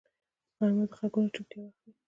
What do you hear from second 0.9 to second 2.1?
غږونو چوپتیا وخت وي